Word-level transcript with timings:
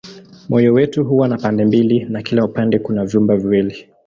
Moyo 0.49 0.73
wetu 0.73 1.05
huwa 1.05 1.27
na 1.27 1.37
pande 1.37 1.65
mbili 1.65 2.05
na 2.05 2.21
kila 2.21 2.45
upande 2.45 2.79
kuna 2.79 3.05
vyumba 3.05 3.37
viwili. 3.37 3.89